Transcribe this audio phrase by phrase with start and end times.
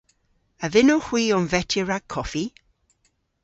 [0.63, 2.45] A vynnowgh hwi omvetya rag koffi?